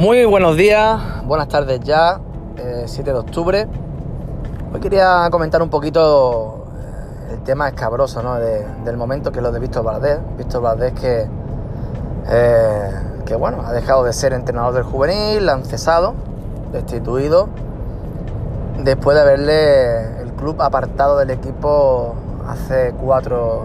Muy 0.00 0.24
buenos 0.24 0.56
días, 0.56 0.98
buenas 1.26 1.48
tardes 1.48 1.78
ya, 1.80 2.22
eh, 2.56 2.84
7 2.86 3.12
de 3.12 3.18
octubre. 3.18 3.68
Hoy 4.72 4.80
quería 4.80 5.28
comentar 5.30 5.60
un 5.60 5.68
poquito 5.68 6.64
eh, 6.72 7.34
el 7.34 7.40
tema 7.40 7.68
escabroso 7.68 8.22
¿no? 8.22 8.36
de, 8.36 8.64
del 8.82 8.96
momento 8.96 9.30
que 9.30 9.40
es 9.40 9.42
lo 9.42 9.52
de 9.52 9.60
Víctor 9.60 9.84
Valdés. 9.84 10.18
Víctor 10.38 10.62
Valdés 10.62 10.94
que, 10.94 11.28
eh, 12.30 12.90
que 13.26 13.36
bueno, 13.36 13.62
ha 13.62 13.72
dejado 13.72 14.02
de 14.02 14.14
ser 14.14 14.32
entrenador 14.32 14.72
del 14.72 14.84
juvenil, 14.84 15.46
han 15.50 15.66
cesado, 15.66 16.14
destituido, 16.72 17.50
después 18.82 19.14
de 19.14 19.20
haberle 19.20 20.22
el 20.22 20.32
club 20.32 20.62
apartado 20.62 21.18
del 21.18 21.28
equipo 21.28 22.14
hace 22.48 22.94
cuatro, 22.98 23.64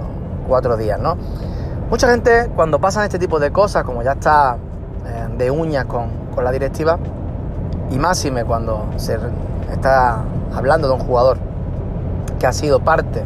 cuatro 0.50 0.76
días, 0.76 1.00
¿no? 1.00 1.16
Mucha 1.90 2.10
gente 2.10 2.52
cuando 2.58 2.82
pasan 2.82 3.06
este 3.06 3.20
tipo 3.20 3.40
de 3.40 3.54
cosas, 3.54 3.86
como 3.86 4.04
ya 4.04 4.12
está 4.12 4.58
eh, 5.08 5.28
de 5.38 5.50
uñas 5.50 5.86
con, 5.86 6.25
con, 6.36 6.44
la 6.44 6.52
directiva, 6.52 7.00
y 7.92 7.98
máxime 7.98 8.44
cuando 8.44 8.86
se 8.98 9.18
está 9.72 10.24
hablando 10.54 10.88
de 10.88 10.94
un 10.94 11.00
jugador 11.00 11.38
que 12.40 12.48
ha 12.48 12.54
sido 12.54 12.80
parte 12.80 13.24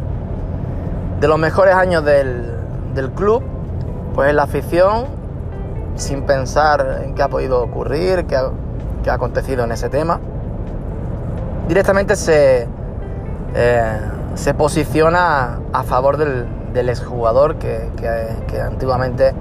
de 1.20 1.28
los 1.28 1.38
mejores 1.38 1.74
años 1.74 2.04
del, 2.04 2.50
del 2.94 3.10
club, 3.10 3.42
pues 4.14 4.34
la 4.34 4.44
afición, 4.44 5.06
sin 5.96 6.22
pensar 6.22 7.02
en 7.04 7.14
qué 7.14 7.22
ha 7.22 7.28
podido 7.28 7.62
ocurrir, 7.62 8.24
qué 8.26 8.36
ha, 8.36 8.50
qué 9.02 9.10
ha 9.10 9.14
acontecido 9.14 9.64
en 9.64 9.72
ese 9.72 9.88
tema, 9.88 10.20
directamente 11.68 12.16
se, 12.16 12.66
eh, 13.54 14.00
se 14.34 14.54
posiciona 14.54 15.60
a 15.72 15.82
favor 15.82 16.16
del, 16.16 16.88
exjugador 16.88 17.56
que, 17.56 17.90
que, 17.96 18.28
que, 18.46 18.60
antiguamente 18.60 19.32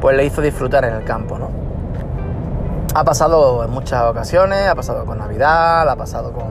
pues 0.00 0.16
le 0.16 0.24
hizo 0.24 0.40
disfrutar 0.40 0.84
en 0.84 0.94
el 0.94 1.04
campo, 1.04 1.38
¿no? 1.38 1.61
Ha 2.94 3.04
pasado 3.04 3.64
en 3.64 3.70
muchas 3.70 4.02
ocasiones, 4.04 4.68
ha 4.68 4.74
pasado 4.74 5.06
con 5.06 5.16
Navidad, 5.16 5.88
ha 5.88 5.96
pasado 5.96 6.30
con, 6.32 6.44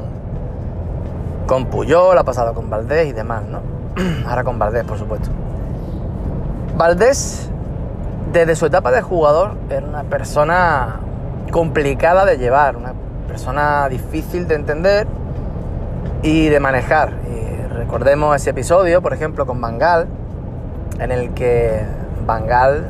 con 1.45 1.67
Puyol, 1.67 2.17
ha 2.17 2.23
pasado 2.23 2.55
con 2.55 2.67
Valdés 2.67 3.09
y 3.09 3.11
demás, 3.11 3.43
¿no? 3.45 3.59
Ahora 4.27 4.43
con 4.43 4.57
Valdés, 4.57 4.83
por 4.83 4.97
supuesto. 4.97 5.29
Valdés, 6.75 7.47
desde 8.33 8.55
su 8.55 8.65
etapa 8.65 8.91
de 8.91 9.03
jugador, 9.03 9.51
era 9.69 9.85
una 9.85 10.01
persona 10.03 11.01
complicada 11.51 12.25
de 12.25 12.39
llevar, 12.39 12.75
una 12.75 12.93
persona 13.27 13.87
difícil 13.87 14.47
de 14.47 14.55
entender 14.55 15.07
y 16.23 16.47
de 16.47 16.59
manejar. 16.59 17.13
Y 17.29 17.67
recordemos 17.71 18.35
ese 18.35 18.49
episodio, 18.49 19.03
por 19.03 19.13
ejemplo, 19.13 19.45
con 19.45 19.61
Bangal, 19.61 20.07
en 20.99 21.11
el 21.11 21.35
que 21.35 21.83
Bangal 22.25 22.89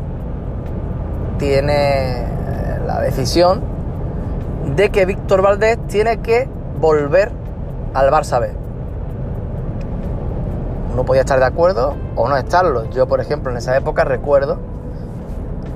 tiene 1.38 2.32
la 2.92 3.00
decisión 3.00 3.61
de 4.75 4.89
que 4.89 5.06
Víctor 5.06 5.42
Valdés 5.42 5.78
tiene 5.88 6.17
que 6.17 6.50
volver 6.80 7.31
al 7.94 8.11
Barça 8.11 8.39
B. 8.39 8.52
Uno 10.92 11.06
podía 11.06 11.22
estar 11.22 11.39
de 11.39 11.45
acuerdo 11.45 11.95
o 12.17 12.28
no 12.28 12.36
estarlo. 12.36 12.89
Yo, 12.89 13.08
por 13.08 13.22
ejemplo, 13.22 13.50
en 13.50 13.58
esa 13.58 13.78
época 13.78 14.03
recuerdo 14.03 14.58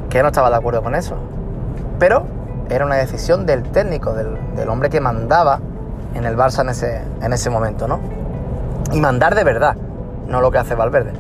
que 0.10 0.22
no 0.22 0.28
estaba 0.28 0.50
de 0.50 0.58
acuerdo 0.58 0.84
con 0.84 0.94
eso. 0.94 1.16
Pero 2.00 2.24
era 2.70 2.86
una 2.86 2.96
decisión 2.96 3.46
del 3.46 3.64
técnico, 3.64 4.14
del, 4.14 4.68
hombre 4.68 4.90
que 4.90 5.00
mandaba 5.00 5.60
en 6.16 6.26
el 6.26 6.36
Barça 6.36 6.62
en 6.62 6.70
ese, 6.70 7.02
en 7.22 7.32
ese 7.32 7.50
momento, 7.50 7.88
¿no? 7.88 8.00
Y 8.92 9.00
mandar 9.00 9.36
de 9.36 9.44
verdad, 9.46 9.78
no 10.28 10.42
lo 10.42 10.52
que 10.52 10.58
hace 10.58 10.76
Valverde. 10.76 11.14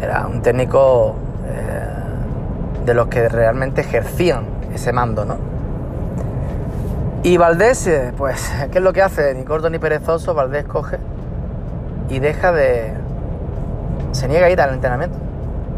Era 0.00 0.26
un 0.26 0.42
técnico 0.42 1.14
eh, 1.46 2.84
de 2.84 2.94
los 2.94 3.06
que 3.06 3.30
realmente 3.30 3.80
ejercían 3.80 4.59
ese 4.74 4.92
mando, 4.92 5.24
¿no? 5.24 5.36
Y 7.22 7.36
Valdés, 7.36 7.86
eh, 7.86 8.12
pues, 8.16 8.50
¿qué 8.70 8.78
es 8.78 8.84
lo 8.84 8.92
que 8.92 9.02
hace? 9.02 9.34
Ni 9.34 9.44
corto 9.44 9.68
ni 9.68 9.78
perezoso, 9.78 10.34
Valdés 10.34 10.64
coge 10.64 10.98
y 12.08 12.18
deja 12.18 12.52
de... 12.52 12.92
Se 14.12 14.26
niega 14.26 14.46
a 14.46 14.50
ir 14.50 14.60
al 14.60 14.74
entrenamiento, 14.74 15.16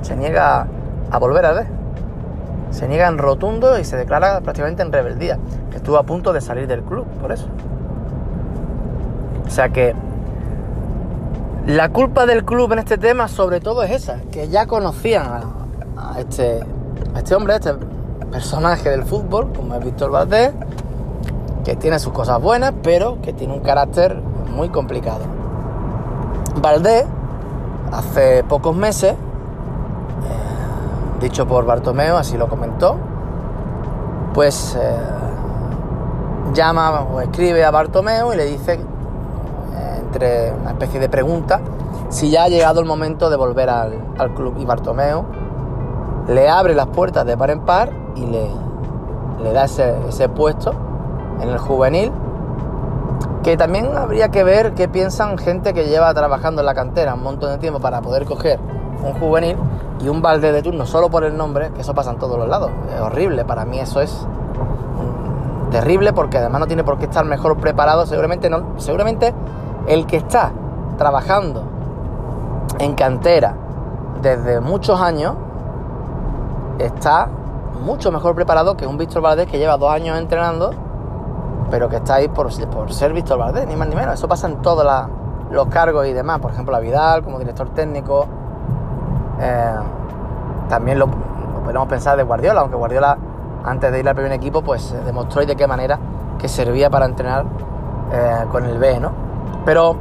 se 0.00 0.17
niega 0.17 0.67
a 1.11 1.19
volver 1.19 1.44
a 1.44 1.53
ver, 1.53 1.67
se 2.71 2.89
niega 2.89 3.06
en 3.09 3.19
rotundo 3.19 3.78
y 3.78 3.84
se 3.84 3.97
declara 3.97 4.41
prácticamente 4.41 4.83
en 4.83 4.93
rebeldía. 4.93 5.38
Estuvo 5.75 5.99
a 5.99 6.05
punto 6.05 6.33
de 6.33 6.41
salir 6.41 6.67
del 6.67 6.83
club, 6.83 7.06
por 7.21 7.33
eso. 7.33 7.49
O 9.47 9.50
sea 9.50 9.69
que 9.69 9.94
la 11.67 11.91
culpa 11.91 12.25
del 12.25 12.44
club 12.44 12.72
en 12.72 12.78
este 12.78 12.97
tema 12.97 13.28
sobre 13.28 13.61
todo 13.61 13.83
es 13.83 13.91
esa, 13.91 14.19
que 14.31 14.49
ya 14.49 14.67
conocían 14.67 15.27
a, 15.97 16.19
este, 16.19 16.61
a 17.15 17.19
este 17.19 17.34
hombre, 17.34 17.55
a 17.55 17.56
este 17.56 17.75
personaje 18.32 18.88
del 18.91 19.04
fútbol, 19.04 19.53
como 19.54 19.75
es 19.75 19.84
Víctor 19.84 20.10
Valdés, 20.10 20.53
que 21.65 21.76
tiene 21.76 21.98
sus 22.00 22.12
cosas 22.12 22.41
buenas, 22.43 22.72
pero 22.82 23.20
que 23.22 23.32
tiene 23.32 23.53
un 23.53 23.60
carácter 23.60 24.20
muy 24.56 24.70
complicado. 24.70 25.20
Valdés, 26.60 27.04
hace 27.93 28.43
pocos 28.44 28.75
meses, 28.75 29.12
eh, 29.12 29.16
dicho 31.20 31.47
por 31.47 31.65
Bartomeo, 31.66 32.16
así 32.16 32.37
lo 32.37 32.48
comentó, 32.48 32.97
pues 34.34 34.76
eh, 34.81 34.97
llama 36.54 37.03
o 37.03 37.20
escribe 37.20 37.64
a 37.64 37.70
Bartomeo 37.70 38.32
y 38.32 38.37
le 38.37 38.47
dice, 38.47 38.75
eh, 38.75 39.99
entre 40.00 40.53
una 40.53 40.70
especie 40.70 40.99
de 40.99 41.09
pregunta, 41.09 41.60
si 42.09 42.31
ya 42.31 42.44
ha 42.44 42.49
llegado 42.49 42.81
el 42.81 42.87
momento 42.87 43.31
de 43.31 43.37
volver 43.37 43.70
al, 43.70 43.94
al 44.19 44.34
club. 44.34 44.56
Y 44.59 44.64
Bartomeo 44.64 45.25
le 46.28 46.49
abre 46.49 46.75
las 46.75 46.88
puertas 46.88 47.25
de 47.25 47.37
par 47.37 47.50
en 47.50 47.60
par 47.60 48.02
y 48.17 48.27
le, 48.27 48.50
le 49.43 49.53
da 49.53 49.65
ese, 49.65 49.97
ese 50.09 50.28
puesto 50.28 50.73
en 51.41 51.49
el 51.49 51.59
juvenil, 51.59 52.12
que 53.43 53.56
también 53.56 53.97
habría 53.97 54.28
que 54.28 54.45
ver 54.45 54.75
qué 54.75 54.89
piensan 54.89 55.37
gente 55.39 55.75
que 55.75 55.87
lleva 55.87 56.12
trabajando 56.15 56.62
en 56.62 56.67
la 56.67 56.75
cantera 56.75 57.15
un 57.15 57.23
montón 57.23 57.50
de 57.50 57.59
tiempo 57.59 57.81
para 57.81 58.00
poder 58.00 58.25
coger 58.25 58.61
un 59.05 59.15
juvenil 59.15 59.56
y 60.00 60.09
un 60.09 60.23
balde 60.23 60.53
de 60.53 60.62
turno 60.62 60.87
solo 60.87 61.11
por 61.11 61.25
el 61.25 61.37
nombre, 61.37 61.71
que 61.73 61.81
eso 61.81 61.95
pasa 61.95 62.11
en 62.11 62.19
todos 62.19 62.39
los 62.39 62.49
lados. 62.49 62.71
Es 62.95 63.00
horrible, 63.00 63.45
para 63.45 63.65
mí 63.65 63.78
eso 63.78 64.00
es 64.00 64.27
terrible 65.71 66.12
porque 66.12 66.39
además 66.39 66.61
no 66.61 66.67
tiene 66.67 66.84
por 66.84 66.99
qué 66.99 67.06
estar 67.06 67.25
mejor 67.25 67.56
preparado, 67.56 68.06
seguramente 68.06 68.50
no, 68.50 68.79
seguramente 68.79 69.34
el 69.87 70.06
que 70.06 70.19
está 70.19 70.53
trabajando 70.99 71.65
en 72.79 72.94
cantera 72.94 73.55
desde 74.21 74.61
muchos 74.61 75.00
años 75.00 75.34
está 76.79 77.29
mucho 77.82 78.10
mejor 78.10 78.34
preparado 78.34 78.76
que 78.76 78.87
un 78.87 78.97
Víctor 78.97 79.22
Valdés 79.22 79.47
que 79.47 79.59
lleva 79.59 79.76
dos 79.76 79.91
años 79.91 80.19
entrenando 80.19 80.70
pero 81.72 81.88
que 81.88 81.97
está 81.97 82.16
ahí 82.16 82.28
por, 82.28 82.50
por 82.69 82.93
ser 82.93 83.15
Víctor 83.15 83.38
Valdés, 83.38 83.66
ni 83.66 83.76
más 83.76 83.88
ni 83.88 83.97
menos. 83.97 84.12
Eso 84.12 84.28
pasa 84.28 84.47
en 84.47 84.60
todos 84.60 84.87
los 85.50 85.66
cargos 85.69 86.06
y 86.06 86.12
demás. 86.12 86.38
Por 86.38 86.50
ejemplo, 86.50 86.76
a 86.76 86.81
Vidal 86.81 87.22
como 87.22 87.38
director 87.38 87.70
técnico. 87.70 88.26
Eh, 89.41 89.75
también 90.69 90.98
lo, 90.98 91.06
lo, 91.06 91.62
podemos 91.65 91.88
pensar 91.88 92.19
de 92.19 92.25
Guardiola, 92.25 92.60
aunque 92.60 92.76
Guardiola 92.76 93.16
antes 93.65 93.91
de 93.91 94.00
ir 94.00 94.06
al 94.06 94.14
primer 94.14 94.32
equipo 94.32 94.60
pues 94.60 94.94
demostró 95.06 95.43
y 95.43 95.47
de 95.47 95.56
qué 95.56 95.66
manera 95.66 95.99
que 96.38 96.47
servía 96.47 96.91
para 96.91 97.06
entrenar 97.06 97.47
eh, 98.12 98.44
con 98.50 98.66
el 98.66 98.76
B, 98.76 99.00
¿no? 99.00 99.12
Pero, 99.64 99.97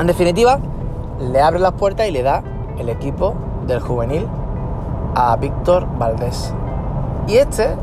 en 0.00 0.06
definitiva, 0.06 0.58
le 1.20 1.42
abre 1.42 1.58
las 1.58 1.72
puertas 1.72 2.08
y 2.08 2.10
le 2.10 2.22
da 2.22 2.42
el 2.78 2.88
equipo 2.88 3.34
del 3.66 3.80
juvenil 3.80 4.26
a 5.14 5.36
Víctor 5.36 5.86
Valdés. 5.98 6.52
Y 7.26 7.36
este, 7.36 7.76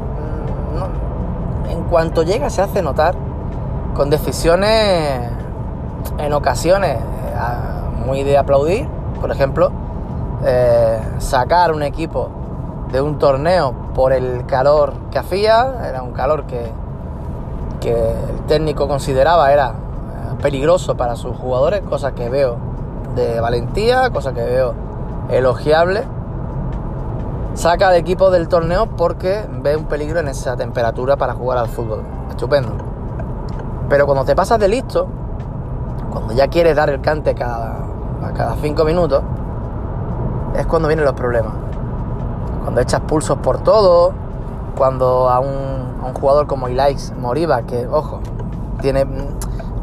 no, 0.78 1.70
en 1.70 1.84
cuanto 1.84 2.24
llega 2.24 2.50
se 2.50 2.62
hace 2.62 2.82
notar 2.82 3.16
con 3.94 4.10
decisiones 4.10 5.30
en 6.18 6.34
ocasiones 6.34 6.98
muy 8.06 8.24
de 8.24 8.38
aplaudir, 8.38 8.88
por 9.20 9.32
ejemplo, 9.32 9.72
eh, 10.46 11.00
sacar 11.18 11.72
un 11.72 11.84
equipo 11.84 12.30
de 12.92 13.02
un 13.02 13.18
torneo 13.18 13.74
por 13.94 14.14
el 14.14 14.46
calor 14.46 14.94
que 15.12 15.20
hacía, 15.20 15.88
era 15.88 16.04
un 16.04 16.12
calor 16.12 16.46
que, 16.46 16.72
que 17.80 17.94
el 17.94 18.42
técnico 18.48 18.88
consideraba 18.88 19.52
era 19.52 19.74
peligroso 20.42 20.96
para 20.96 21.16
sus 21.16 21.36
jugadores, 21.36 21.82
cosa 21.82 22.14
que 22.14 22.30
veo 22.30 22.58
de 23.16 23.40
valentía, 23.40 24.10
cosa 24.12 24.34
que 24.34 24.44
veo 24.44 24.74
elogiable 25.30 26.04
saca 27.56 27.88
al 27.88 27.96
equipo 27.96 28.30
del 28.30 28.48
torneo 28.48 28.86
porque 28.86 29.46
ve 29.62 29.76
un 29.76 29.86
peligro 29.86 30.20
en 30.20 30.28
esa 30.28 30.56
temperatura 30.56 31.16
para 31.16 31.34
jugar 31.34 31.58
al 31.58 31.68
fútbol. 31.68 32.04
Estupendo. 32.30 32.72
Pero 33.90 34.06
cuando 34.06 34.26
te 34.26 34.36
pasas 34.36 34.60
de 34.60 34.68
listo, 34.68 35.08
cuando 36.12 36.34
ya 36.34 36.48
quieres 36.48 36.76
dar 36.76 36.90
el 36.90 37.02
cante 37.02 37.34
cada, 37.34 37.78
cada 38.36 38.56
cinco 38.62 38.84
minutos, 38.84 39.24
es 40.56 40.66
cuando 40.68 40.88
vienen 40.88 41.06
los 41.06 41.14
problemas. 41.14 41.54
Cuando 42.64 42.82
echas 42.82 43.02
pulsos 43.02 43.38
por 43.40 43.60
todo, 43.60 44.14
cuando 44.78 45.30
a 45.30 45.40
un, 45.40 46.00
a 46.02 46.06
un 46.08 46.14
jugador 46.14 46.48
como 46.48 46.68
Ilaix 46.68 47.14
Moriba, 47.18 47.62
que, 47.64 47.88
ojo, 47.88 48.20
tiene, 48.82 49.06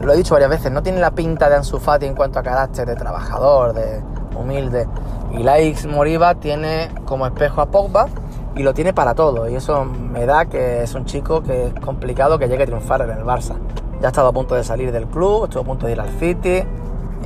lo 0.01 0.13
he 0.13 0.17
dicho 0.17 0.35
varias 0.35 0.51
veces, 0.51 0.73
no 0.73 0.83
tiene 0.83 1.01
la 1.01 1.13
pinta 1.13 1.49
de 1.49 1.57
Ansu 1.57 1.79
Fati 1.79 2.07
en 2.07 2.15
cuanto 2.15 2.39
a 2.39 2.43
carácter 2.43 2.87
de 2.87 2.97
trabajador, 2.97 3.73
de 3.73 4.03
humilde. 4.39 4.89
Y 5.33 5.43
Laix 5.43 5.87
Moriba 5.87 6.35
tiene 6.35 6.91
como 7.05 7.27
espejo 7.27 7.63
a 7.63 7.67
Pogba 7.67 8.09
y 8.55 8.63
lo 8.63 8.75
tiene 8.75 8.93
para 8.93 9.15
todo. 9.15 9.49
Y 9.49 9.55
eso 9.55 9.85
me 9.85 10.27
da 10.27 10.47
que 10.47 10.83
es 10.83 10.95
un 10.95 11.05
chico 11.07 11.43
que 11.43 11.69
es 11.69 11.75
complicado 11.75 12.39
que 12.39 12.49
llegue 12.49 12.65
a 12.65 12.67
triunfar 12.67 13.03
en 13.03 13.11
el 13.11 13.25
Barça. 13.25 13.55
Ya 14.01 14.09
ha 14.09 14.11
estado 14.11 14.29
a 14.29 14.33
punto 14.33 14.55
de 14.55 14.65
salir 14.65 14.93
del 14.93 15.07
club, 15.07 15.45
estuvo 15.45 15.63
a 15.63 15.65
punto 15.65 15.87
de 15.87 15.93
ir 15.93 16.01
al 16.01 16.11
City. 16.19 16.63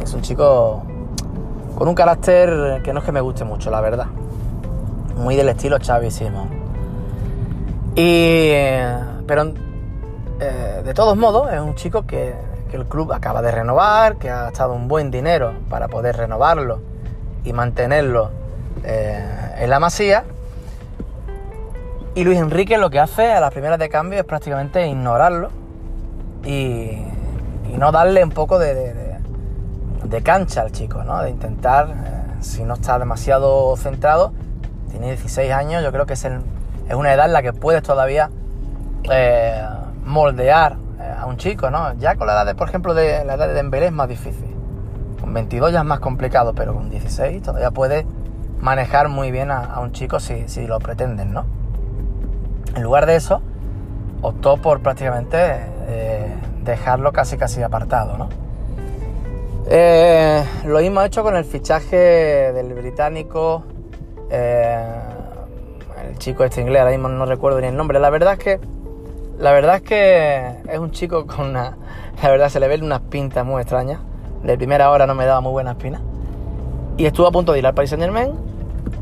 Es 0.01 0.15
un 0.15 0.23
chico 0.23 0.83
con 1.77 1.89
un 1.89 1.95
carácter 1.95 2.81
que 2.83 2.93
no 2.93 3.01
es 3.01 3.05
que 3.05 3.13
me 3.13 3.21
guste 3.21 3.45
mucho, 3.45 3.71
la 3.71 3.81
verdad. 3.81 4.07
Muy 5.17 5.35
del 5.35 5.49
estilo 5.49 5.79
Xavi 5.85 6.11
Simón. 6.11 6.49
Y, 7.97 8.51
pero 9.27 9.53
eh, 10.39 10.83
de 10.85 10.95
todos 10.95 11.17
modos 11.17 11.51
es 11.53 11.61
un 11.61 11.75
chico 11.75 12.07
que, 12.07 12.35
el 12.73 12.85
club 12.85 13.11
acaba 13.15 13.41
de 13.41 13.51
renovar, 13.51 14.17
que 14.17 14.29
ha 14.29 14.43
gastado 14.43 14.75
un 14.75 14.87
buen 14.87 15.11
dinero 15.11 15.55
para 15.71 15.89
poder 15.89 16.15
renovarlo 16.15 16.79
y 17.47 17.53
mantenerlo 17.53 18.31
eh, 18.85 19.55
en 19.59 19.71
la 19.71 19.81
masía. 19.81 20.25
Y 22.15 22.25
Luis 22.25 22.39
Enrique 22.39 22.77
lo 22.77 22.91
que 22.91 23.01
hace 23.01 23.33
a 23.33 23.41
las 23.41 23.53
primeras 23.53 23.79
de 23.79 23.89
cambio 23.89 24.19
es 24.19 24.25
prácticamente 24.25 24.87
ignorarlo 24.87 25.51
y, 26.45 26.99
no 27.77 27.93
darle 27.93 28.25
un 28.25 28.31
poco 28.31 28.59
de, 28.59 28.95
cancha 30.23 30.63
al 30.63 30.73
chico, 30.73 31.05
¿no? 31.05 31.23
De 31.23 31.29
intentar, 31.29 31.89
eh, 31.91 32.43
si 32.43 32.65
no 32.65 32.73
está 32.73 32.99
demasiado 32.99 33.77
centrado, 33.77 34.33
tiene 34.91 35.09
16 35.09 35.53
años, 35.53 35.83
yo 35.83 35.93
creo 35.93 36.07
que 36.07 36.15
es, 36.15 36.25
es 36.25 36.95
una 36.95 37.13
edad 37.13 37.27
en 37.27 37.35
la 37.35 37.43
que 37.43 37.53
puedes 37.53 37.83
todavía 37.83 38.31
moldear 40.07 40.77
eh, 41.01 41.15
a 41.19 41.27
un 41.27 41.37
chico, 41.37 41.71
¿no? 41.71 41.93
Ya 41.95 42.17
con 42.17 42.27
la 42.27 42.33
edad, 42.33 42.47
de, 42.47 42.55
por 42.55 42.69
ejemplo, 42.69 42.95
de 42.95 43.25
la 43.25 43.35
edad 43.35 43.49
de 43.49 43.55
Dembélé 43.55 43.87
es 43.87 43.93
más 43.93 44.09
difícil. 44.09 44.56
Con 45.21 45.33
22 45.33 45.73
ya 45.73 45.81
es 45.81 45.85
más 45.85 46.01
complicado, 46.01 46.55
pero 46.55 46.75
con 46.75 46.91
16 46.91 47.43
todavía 47.43 47.71
puede 47.71 48.07
manejar 48.61 49.09
muy 49.09 49.31
bien 49.31 49.51
a, 49.51 49.79
un 49.81 49.93
chico 49.93 50.21
si, 50.21 50.67
lo 50.67 50.79
pretenden, 50.79 51.33
¿no? 51.33 51.47
En 52.75 52.83
lugar 52.83 53.07
de 53.07 53.17
eso, 53.17 53.41
optó 54.23 54.57
por 54.59 54.81
prácticamente 54.81 55.37
eh, 55.89 56.35
dejarlo 56.63 57.13
casi 57.13 57.37
casi 57.37 57.63
apartado, 57.63 58.17
¿no? 58.19 58.29
Eh, 59.69 60.45
lo 60.65 60.79
mismo 60.79 61.03
hecho 61.03 61.23
con 61.23 61.35
el 61.37 61.45
fichaje 61.45 61.97
del 62.53 62.73
británico, 62.75 63.65
el 64.31 66.19
chico 66.19 66.45
este 66.45 66.61
inglés, 66.61 66.81
ahora 66.81 66.93
mismo 66.93 67.09
no 67.09 67.27
recuerdo 67.27 67.61
ni 67.61 67.67
el 67.69 67.77
nombre. 67.77 67.99
La 67.99 68.11
verdad 68.11 68.35
es 68.35 68.39
que 68.39 68.61
la 69.39 69.53
verdad 69.53 69.77
es 69.77 69.83
que 69.83 70.73
es 70.73 70.79
un 70.79 70.91
chico 70.93 71.27
con 71.27 71.51
una... 71.51 71.77
La 72.23 72.31
verdad 72.31 72.49
se 72.49 72.59
le 72.59 72.69
ven 72.69 72.83
unas 72.83 73.01
pintas 73.01 73.45
muy 73.45 73.61
extrañas. 73.61 74.01
De 74.47 74.57
primera 74.57 74.93
hora 74.93 75.09
no 75.09 75.17
me 75.17 75.27
daba 75.27 75.41
muy 75.41 75.51
buena 75.51 75.73
espina. 75.73 76.01
Y 76.97 77.05
estuvo 77.05 77.27
a 77.27 77.33
punto 77.33 77.53
de 77.53 77.59
ir 77.59 77.67
al 77.67 77.75
Paris 77.75 77.91
Saint 77.91 78.03
Germain. 78.03 78.31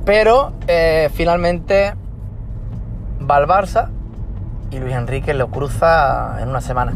Pero 0.07 0.55
eh, 0.67 1.11
finalmente 1.13 1.93
va 3.31 3.37
al 3.37 3.47
Barça 3.47 3.91
y 4.71 4.79
Luis 4.79 4.95
Enrique 4.95 5.35
lo 5.35 5.49
cruza 5.49 6.39
en 6.41 6.49
una 6.49 6.63
semana. 6.63 6.95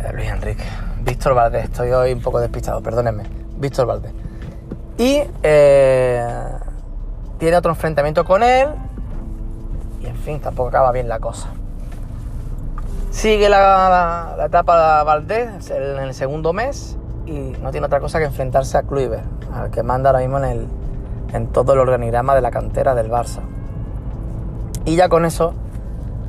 Eh, 0.00 0.12
Luis 0.12 0.28
Enrique. 0.28 0.64
Víctor 1.04 1.34
Valdés. 1.34 1.64
Estoy 1.66 1.90
hoy 1.92 2.12
un 2.12 2.20
poco 2.20 2.40
despistado, 2.40 2.82
perdónenme. 2.82 3.22
Víctor 3.58 3.86
Valdés. 3.86 4.12
Y 4.98 5.22
eh, 5.44 6.26
tiene 7.38 7.56
otro 7.56 7.70
enfrentamiento 7.70 8.24
con 8.24 8.42
él. 8.42 8.68
Y 10.02 10.06
en 10.06 10.16
fin, 10.16 10.40
tampoco 10.40 10.70
acaba 10.70 10.90
bien 10.90 11.08
la 11.08 11.20
cosa. 11.20 11.48
Sigue 13.12 13.50
la, 13.50 14.36
etapa 14.46 14.98
de 14.98 15.04
Valdés 15.04 15.70
en 15.70 15.98
el 15.98 16.14
segundo 16.14 16.54
mes 16.54 16.96
y 17.26 17.52
no 17.62 17.70
tiene 17.70 17.86
otra 17.86 18.00
cosa 18.00 18.18
que 18.18 18.24
enfrentarse 18.24 18.78
a 18.78 18.82
Kluivert, 18.82 19.24
al 19.54 19.70
que 19.70 19.82
manda 19.82 20.10
ahora 20.10 20.20
mismo 20.20 20.38
en, 20.38 20.44
el, 20.44 20.66
en 21.34 21.46
todo 21.48 21.74
el 21.74 21.78
organigrama 21.78 22.34
de 22.34 22.40
la 22.40 22.50
cantera 22.50 22.94
del 22.94 23.10
Barça. 23.10 23.40
Y 24.86 24.96
ya 24.96 25.10
con 25.10 25.26
eso, 25.26 25.54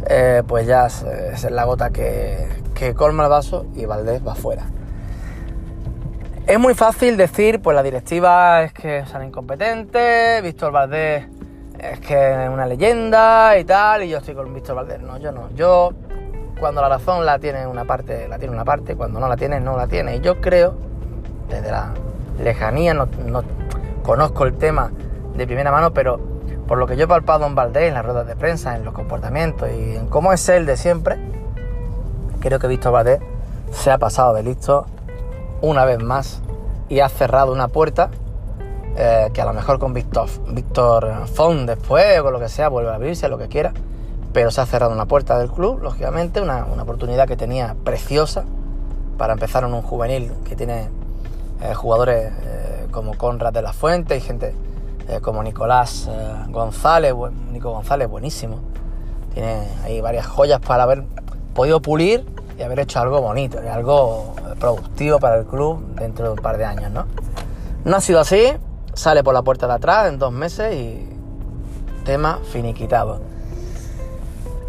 eh, 0.07 0.43
pues 0.45 0.67
ya 0.67 0.87
es, 0.87 1.49
la 1.49 1.63
gota 1.63 1.89
que, 1.89 2.49
que 2.75 2.93
colma 2.93 3.23
el 3.23 3.29
vaso 3.29 3.65
y 3.73 3.85
Valdés 3.85 4.21
va 4.27 4.35
fuera. 4.35 4.65
Es 6.45 6.59
muy 6.59 6.73
fácil 6.73 7.15
decir, 7.15 7.61
pues 7.61 7.75
la 7.75 7.81
directiva 7.81 8.61
es 8.61 8.73
que 8.73 9.05
son 9.05 9.23
incompetentes, 9.23 10.43
Víctor 10.43 10.73
Valdés 10.73 11.27
es 11.79 11.99
que 11.99 12.43
es 12.45 12.49
una 12.49 12.65
leyenda 12.65 13.57
y 13.57 13.65
tal, 13.65 14.03
y 14.03 14.09
yo 14.09 14.19
estoy 14.19 14.35
con 14.35 14.53
Víctor 14.53 14.75
Valdés. 14.75 15.01
No, 15.01 15.17
yo 15.17 15.31
no. 15.31 15.49
Yo 15.55 15.91
cuando 16.59 16.81
la 16.81 16.89
razón 16.89 17.25
la 17.25 17.39
tiene 17.39 17.67
una 17.67 17.85
parte, 17.85 18.27
la 18.27 18.37
tiene 18.37 18.53
una 18.53 18.65
parte, 18.65 18.95
cuando 18.95 19.19
no 19.19 19.27
la 19.27 19.35
tiene, 19.35 19.59
no 19.59 19.77
la 19.77 19.87
tiene. 19.87 20.17
Y 20.17 20.19
yo 20.21 20.39
creo, 20.41 20.75
desde 21.49 21.71
la 21.71 21.93
lejanía, 22.41 22.93
no, 22.93 23.07
conozco 24.03 24.45
el 24.45 24.53
tema 24.53 24.91
de 25.35 25.45
primera 25.45 25.71
mano, 25.71 25.93
pero 25.93 26.19
por 26.67 26.77
lo 26.77 26.87
que 26.87 26.95
yo 26.95 27.05
he 27.05 27.07
palpado 27.07 27.45
en 27.45 27.55
Valdés, 27.55 27.89
en 27.89 27.93
las 27.93 28.05
ruedas 28.05 28.27
de 28.27 28.35
prensa, 28.35 28.75
en 28.75 28.85
los 28.85 28.93
comportamientos 28.93 29.69
y 29.69 29.95
en 29.95 30.07
cómo 30.07 30.33
es 30.33 30.47
él 30.49 30.65
de 30.65 30.77
siempre, 30.77 31.17
creo 32.39 32.59
que 32.59 32.67
Víctor 32.67 32.93
Valdés 32.93 33.19
se 33.71 33.91
ha 33.91 33.97
pasado 33.97 34.33
de 34.33 34.43
listo 34.43 34.85
una 35.61 35.85
vez 35.85 36.01
más 36.01 36.41
y 36.89 36.99
ha 36.99 37.09
cerrado 37.09 37.51
una 37.51 37.67
puerta 37.67 38.09
eh, 38.95 39.29
que 39.33 39.41
a 39.41 39.45
lo 39.45 39.53
mejor 39.53 39.79
con 39.79 39.93
Víctor, 39.93 40.29
Víctor 40.49 41.27
Font 41.27 41.67
después 41.67 42.19
o 42.19 42.23
con 42.23 42.33
lo 42.33 42.39
que 42.39 42.49
sea 42.49 42.69
vuelve 42.69 42.91
a 42.91 42.95
abrirse, 42.95 43.27
lo 43.27 43.37
que 43.37 43.47
quiera 43.47 43.73
pero 44.33 44.49
se 44.49 44.61
ha 44.61 44.65
cerrado 44.65 44.91
una 44.91 45.05
puerta 45.05 45.37
del 45.37 45.49
club, 45.51 45.81
lógicamente, 45.81 46.41
una, 46.41 46.65
oportunidad 46.65 47.27
que 47.27 47.37
tenía 47.37 47.75
preciosa 47.83 48.43
para 49.17 49.33
empezar 49.33 49.63
en 49.63 49.73
un 49.73 49.83
juvenil 49.83 50.31
que 50.43 50.55
tiene 50.55 50.89
eh, 51.61 51.73
jugadores 51.75 52.33
eh, 52.41 52.87
como 52.91 53.15
Conrad 53.15 53.53
de 53.53 53.61
la 53.61 53.71
Fuente 53.71 54.17
y 54.17 54.21
gente 54.21 54.55
eh, 55.07 55.19
como 55.21 55.43
Nicolás 55.43 56.09
González, 56.49 57.13
Nico 57.51 57.71
González, 57.71 58.09
buenísimo. 58.09 58.59
Tiene 59.33 59.67
ahí 59.83 60.01
varias 60.01 60.25
joyas 60.25 60.59
para 60.59 60.83
haber 60.83 61.03
podido 61.53 61.81
pulir 61.81 62.25
y 62.57 62.63
haber 62.63 62.79
hecho 62.79 62.99
algo 62.99 63.21
bonito 63.21 63.59
algo 63.71 64.35
productivo 64.59 65.19
para 65.19 65.37
el 65.37 65.45
club 65.45 65.95
dentro 65.95 66.25
de 66.25 66.31
un 66.33 66.39
par 66.39 66.57
de 66.57 66.65
años, 66.65 66.91
¿no? 66.91 67.05
No 67.85 67.97
ha 67.97 68.01
sido 68.01 68.19
así, 68.19 68.53
sale 68.93 69.23
por 69.23 69.33
la 69.33 69.41
puerta 69.41 69.67
de 69.67 69.73
atrás 69.73 70.07
en 70.07 70.19
dos 70.19 70.31
meses 70.31 70.73
y 70.73 71.09
tema 72.05 72.39
finiquitado. 72.51 73.32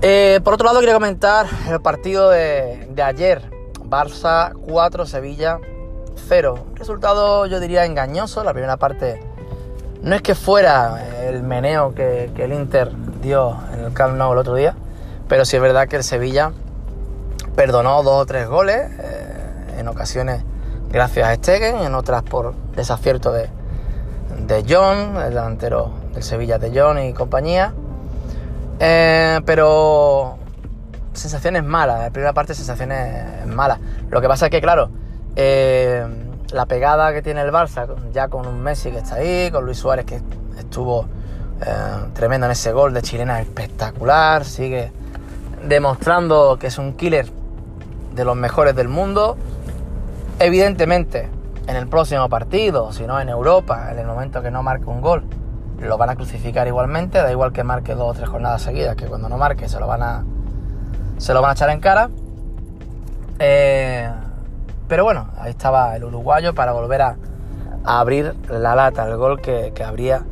Eh, 0.07 0.43
por 0.45 0.53
otro 0.53 0.67
lado, 0.67 0.81
quería 0.81 0.93
comentar 0.93 1.47
el 1.67 1.81
partido 1.81 2.29
de, 2.29 2.95
ayer. 3.03 3.41
Barça 3.85 4.53
4, 4.53 5.07
Sevilla 5.07 5.61
0. 6.29 6.67
Resultado, 6.75 7.47
yo 7.47 7.59
diría, 7.59 7.87
engañoso. 7.87 8.45
La 8.45 8.53
primera 8.53 8.77
parte 8.77 9.23
no 10.03 10.15
es 10.15 10.21
que 10.21 10.35
fuera 10.35 11.27
el 11.27 11.43
meneo 11.43 11.95
que, 11.95 12.31
el 12.37 12.53
Inter 12.53 12.93
dio 13.23 13.59
en 13.73 13.81
el 13.81 13.95
Camp 13.95 14.17
Nou 14.17 14.35
el 14.35 14.39
otro 14.41 14.57
día, 14.57 14.77
pero 15.27 15.47
sí 15.47 15.57
es 15.57 15.63
verdad 15.63 15.89
que 15.89 15.97
el 15.97 16.05
Sevilla 16.05 16.53
perdonó 17.57 18.03
dos 18.03 18.25
o 18.25 18.27
tres 18.27 18.47
goles, 18.47 18.91
eh, 18.99 19.77
en 19.79 19.89
ocasiones 19.89 20.43
gracias 20.91 21.27
a 21.27 21.35
Stegen, 21.35 21.79
en 21.79 21.95
otras 21.95 22.25
por 22.25 22.55
desacierto 22.77 23.33
de, 23.33 23.49
de 24.47 24.67
John, 24.69 25.17
el 25.17 25.31
delantero 25.31 25.93
del 26.13 26.23
Sevilla 26.23 26.59
de 26.59 26.79
John 26.79 26.99
y 26.99 27.15
compañía. 27.15 27.73
Eh, 28.81 29.41
pero 29.45 30.39
sensaciones 31.13 31.65
malas, 31.65 32.01
la 32.01 32.11
primera 32.11 32.33
parte 32.33 32.55
sensaciones 32.55 33.47
malas. 33.47 33.79
Lo 34.11 34.21
que 34.21 34.29
pasa 34.29 34.47
es 34.47 34.51
que, 34.51 34.61
claro, 34.61 34.91
eh, 35.37 36.07
la 36.53 36.67
pegada 36.67 37.13
que 37.13 37.23
tiene 37.23 37.43
el 37.43 37.51
Barça, 37.51 37.87
ya 38.13 38.29
con 38.29 38.47
un 38.47 38.61
Messi 38.61 38.91
que 38.91 38.99
está 38.99 39.17
ahí, 39.17 39.51
con 39.51 39.65
Luis 39.65 39.79
Suárez 39.79 40.05
que 40.05 40.21
estuvo 40.59 41.07
eh, 41.61 42.11
tremendo 42.15 42.47
en 42.47 42.53
ese 42.53 42.73
gol 42.73 42.93
de 42.93 43.03
chilena 43.03 43.41
espectacular, 43.41 44.45
sigue 44.45 44.93
demostrando 45.67 46.59
que 46.59 46.67
es 46.67 46.79
un 46.79 46.95
killer 46.95 47.27
de 48.15 48.25
los 48.25 48.37
mejores 48.37 48.75
del 48.75 48.89
mundo. 48.89 49.37
Evidentemente, 50.39 51.29
en 51.67 51.77
el 51.77 51.89
próximo 51.89 52.29
partido, 52.29 52.93
si 52.93 53.07
no 53.07 53.21
en 53.21 53.29
Europa, 53.29 53.91
en 53.93 53.99
el 53.99 54.07
momento 54.07 54.43
que 54.43 54.51
no 54.51 54.63
marque 54.63 54.87
un 54.87 55.01
gol, 55.01 55.25
lo 55.89 55.99
van 55.99 56.11
a 56.11 56.17
crucificar 56.17 56.67
igualmente, 56.67 57.19
da 57.19 57.31
igual 57.31 57.53
que 57.53 57.65
marque 57.65 57.95
dos 57.95 58.11
o 58.11 58.15
tres 58.15 58.29
jornadas 58.29 58.63
seguidas, 58.63 58.97
que 58.97 59.07
cuando 59.07 59.29
no 59.29 59.37
marque 59.37 59.69
se 59.69 59.79
lo 59.79 59.87
van 59.87 60.03
a, 60.03 60.25
se 61.19 61.35
lo 61.35 61.43
van 61.43 61.51
a 61.51 61.53
echar 61.55 61.71
en 61.71 61.81
cara. 61.81 62.11
Eh, 63.39 64.11
pero 64.89 65.05
bueno, 65.05 65.29
ahí 65.39 65.51
estaba 65.51 65.97
el 65.97 66.05
uruguayo 66.05 66.55
para 66.55 66.73
volver 66.73 67.03
a, 67.03 67.17
abrir 67.85 68.35
la 68.49 68.75
lata, 68.75 69.07
el 69.07 69.17
gol 69.17 69.41
que, 69.41 69.73
que 69.75 69.85
abría 69.85 70.23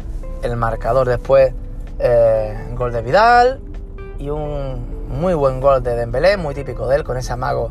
el 0.43 0.57
marcador. 0.57 1.09
Después, 1.09 1.53
eh, 1.99 2.73
gol 2.75 2.93
de 2.93 3.03
Vidal 3.03 3.61
y 4.19 4.31
un 4.31 5.09
muy 5.09 5.35
buen 5.35 5.61
gol 5.61 5.83
de 5.83 5.95
Dembélé, 5.95 6.37
muy 6.37 6.55
típico 6.55 6.89
de 6.89 6.97
él, 6.97 7.05
con 7.05 7.17
ese 7.17 7.33
amago 7.35 7.71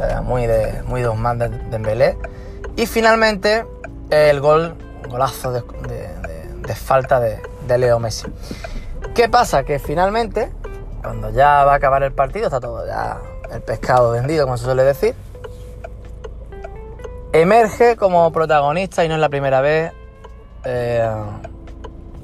eh, 0.00 0.20
muy 0.22 0.46
de 0.46 0.82
muy 0.86 1.02
dos 1.02 1.16
de 1.38 1.48
Dembélé. 1.70 2.16
Y 2.76 2.86
finalmente, 2.86 3.66
el 4.08 4.40
gol, 4.40 4.74
golazo 5.08 5.52
de 5.52 5.60
de 5.88 6.29
falta 6.74 7.20
de, 7.20 7.40
Leo 7.78 7.98
Messi. 7.98 8.26
¿Qué 9.14 9.28
pasa? 9.28 9.64
Que 9.64 9.78
finalmente, 9.78 10.50
cuando 11.02 11.30
ya 11.30 11.64
va 11.64 11.72
a 11.72 11.76
acabar 11.76 12.02
el 12.02 12.12
partido, 12.12 12.46
está 12.46 12.60
todo 12.60 12.86
ya 12.86 13.18
el 13.52 13.62
pescado 13.62 14.12
vendido, 14.12 14.44
como 14.44 14.56
se 14.56 14.64
suele 14.64 14.84
decir, 14.84 15.14
emerge 17.32 17.96
como 17.96 18.30
protagonista, 18.32 19.04
y 19.04 19.08
no 19.08 19.14
es 19.14 19.20
la 19.20 19.28
primera 19.28 19.60
vez, 19.60 19.92
eh, 20.64 21.08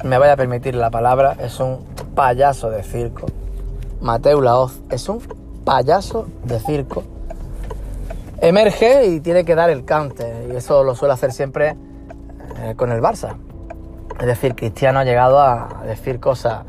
me 0.05 0.19
vaya 0.19 0.35
a 0.35 0.37
permitir 0.37 0.75
la 0.75 0.91
palabra, 0.91 1.37
es 1.41 1.59
un 1.61 1.85
payaso 2.15 2.71
de 2.71 2.83
circo. 2.83 3.27
Mateo 4.01 4.41
Laoz 4.41 4.81
es 4.91 5.09
un 5.09 5.21
payaso 5.65 6.27
de 6.45 6.61
circo. 6.61 7.03
Emerge 8.41 9.07
y 9.07 9.21
tiene 9.21 9.45
que 9.45 9.55
dar 9.55 9.71
el 9.71 9.85
cante, 9.85 10.49
y 10.51 10.57
eso 10.57 10.85
lo 10.85 10.95
suele 10.95 11.15
hacer 11.15 11.33
siempre 11.33 11.77
eh, 12.59 12.75
con 12.77 12.93
el 12.93 13.01
Barça. 13.01 13.37
Es 14.21 14.27
decir, 14.27 14.55
Cristiano 14.55 14.99
ha 14.99 15.05
llegado 15.05 15.41
a 15.41 15.83
decir 15.87 16.21
cosas 16.21 16.65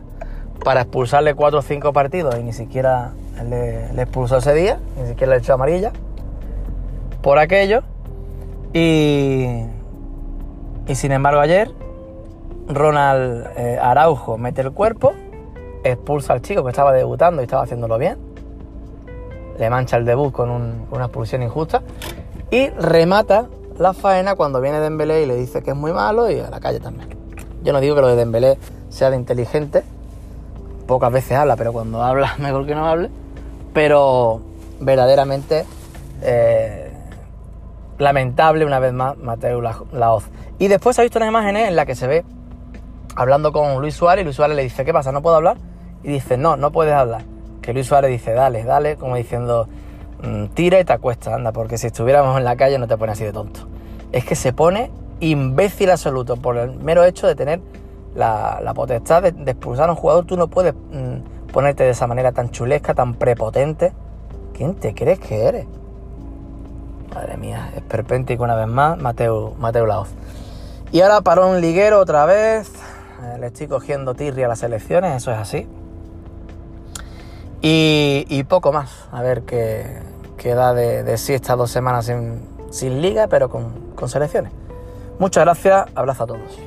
para 0.63 0.82
expulsarle 0.82 1.34
cuatro 1.34 1.60
o 1.60 1.62
cinco 1.62 1.94
partidos 1.94 2.38
y 2.39 2.44
ni 2.44 2.54
siquiera 2.54 3.12
le, 3.48 4.01
expulsó 4.01 4.38
ese 4.38 4.54
día, 4.54 4.80
ni 4.98 5.08
siquiera 5.08 5.34
le 5.34 5.39
echó 5.39 5.54
amarilla 5.54 5.92
por 7.22 7.39
aquello. 7.39 7.84
Y, 8.74 9.63
y 10.88 10.96
sin 10.96 11.12
embargo 11.12 11.39
ayer 11.39 11.72
Ronald 12.68 13.48
eh, 13.56 13.80
Araujo 13.82 14.38
mete 14.38 14.62
el 14.62 14.72
cuerpo, 14.72 15.13
expulsa 15.84 16.34
al 16.34 16.42
chico 16.42 16.63
que 16.63 16.70
estaba 16.70 16.92
debutando 16.92 17.42
y 17.42 17.46
estaba 17.46 17.63
haciéndolo 17.63 17.98
bien, 17.98 18.18
le 19.58 19.70
mancha 19.70 19.98
el 19.98 20.06
debut 20.06 20.34
con, 20.34 20.50
una 20.50 21.06
expulsión 21.06 21.44
injusta 21.44 21.82
y 22.51 22.70
remata 22.70 23.48
la 23.77 23.94
faena 23.94 24.36
cuando 24.36 24.60
viene 24.60 24.80
Dembélé 24.80 25.24
y 25.24 25.25
le 25.25 25.36
dice 25.36 25.62
que 25.62 25.72
es 25.72 25.77
muy 25.77 25.94
malo 25.94 26.30
y 26.30 26.39
a 26.39 26.50
la 26.50 26.60
calle 26.60 26.80
también. 26.80 27.10
Yo 27.67 27.74
no 27.74 27.81
digo 27.81 27.95
que 27.95 28.01
lo 28.01 28.07
de 28.07 28.15
Dembélé 28.15 28.57
sea 28.88 29.09
de 29.09 29.17
inteligente, 29.17 29.83
pocas 30.88 31.12
veces 31.12 31.33
habla, 31.33 31.57
pero 31.57 31.74
cuando 31.74 32.01
habla 32.01 32.33
mejor 32.39 32.65
que 32.65 32.74
no 32.74 32.88
hable, 32.88 33.09
pero 33.74 34.39
verdaderamente 34.79 35.65
eh, 36.21 36.89
lamentable 37.97 38.63
una 38.63 38.79
vez 38.79 38.93
más 38.93 39.17
Mateo 39.17 39.62
Laoz. 39.91 40.29
Y 40.59 40.69
después 40.69 40.97
ha 40.97 41.01
visto 41.01 41.19
unas 41.19 41.27
imágenes 41.27 41.67
en 41.67 41.75
las 41.75 41.86
que 41.86 41.95
se 41.95 42.07
ve 42.07 42.24
hablando 43.17 43.51
con 43.51 43.81
Luis 43.81 43.95
Suárez 43.95 44.21
y 44.21 44.24
Luis 44.24 44.38
Suárez 44.38 44.55
le 44.55 44.63
dice, 44.63 44.86
¿qué 44.86 44.93
pasa? 44.93 45.12
¿No 45.12 45.21
puedo 45.21 45.36
hablar? 45.36 45.57
Y 46.03 46.07
dice, 46.07 46.38
no, 46.38 46.55
no 46.55 46.71
puedes 46.71 46.93
hablar. 46.93 47.24
Que 47.62 47.74
Luis 47.74 47.86
Suárez 47.86 48.12
dice, 48.12 48.31
dale, 48.31 48.63
dale, 48.63 48.95
como 48.95 49.17
diciendo, 49.17 49.67
mm, 50.24 50.45
tira 50.53 50.79
y 50.79 50.86
te 50.86 50.93
acuesta, 50.93 51.36
anda, 51.36 51.51
porque 51.51 51.77
si 51.77 51.88
estuviéramos 51.88 52.38
en 52.38 52.45
la 52.45 52.55
calle 52.55 52.79
no 52.79 52.88
te 52.88 52.95
pone 52.95 53.12
así 53.12 53.25
de 53.25 53.33
tonto. 53.33 53.67
Es 54.13 54.24
que 54.24 54.36
se 54.36 54.53
pone 54.53 54.89
imbécil 55.19 55.91
absoluto 55.91 56.38
por 56.38 56.57
el 56.57 56.75
mero 56.77 57.03
hecho 57.03 57.27
de 57.27 57.36
tener 57.36 57.62
la, 58.15 58.71
potestad 58.75 59.24
de, 59.24 59.51
expulsar 59.51 59.89
a 59.89 59.93
un 59.93 59.97
jugador. 59.97 60.25
Tú 60.25 60.38
no 60.38 60.47
puedes 60.47 60.74
mm, 60.74 61.51
ponerte 61.51 61.83
de 61.83 61.91
esa 61.91 62.07
manera 62.07 62.31
tan 62.31 62.50
chulesca, 62.51 62.93
tan 62.93 63.15
prepotente. 63.15 63.93
¿Quién 64.53 64.75
te 64.75 64.93
crees 64.93 65.19
que 65.19 65.45
eres? 65.45 65.67
Madre 67.13 67.38
mía, 67.38 67.71
es 67.75 67.81
perpéntico 67.83 68.43
una 68.43 68.55
vez 68.55 68.67
más, 68.67 68.97
Mateo, 68.97 69.53
Mateo 69.59 69.86
Laoz. 69.86 70.09
Y 70.91 71.01
ahora 71.01 71.21
para 71.21 71.45
un 71.45 71.62
liguero 71.62 72.00
otra 72.00 72.25
vez. 72.25 72.71
Eh, 73.24 73.38
le 73.39 73.47
estoy 73.47 73.67
cogiendo 73.67 74.13
tirria 74.13 74.45
a 74.45 74.50
las 74.50 74.63
elecciones, 74.63 75.15
eso 75.15 75.31
es 75.31 75.38
así. 75.38 75.67
Y, 77.59 78.43
poco 78.43 78.71
más, 78.71 79.09
a 79.12 79.21
ver 79.21 79.41
qué, 79.41 80.01
da 80.43 80.74
de, 80.74 81.17
sí 81.17 81.33
estas 81.33 81.57
dos 81.57 81.71
semanas 81.71 82.05
sin, 82.69 83.01
liga, 83.01 83.27
pero 83.27 83.50
con, 83.50 83.71
con 83.95 84.07
selecciones. 84.07 84.53
Muchas 85.19 85.43
gracias, 85.43 85.86
abrazo 85.95 86.24
a 86.24 86.27
todos. 86.27 86.66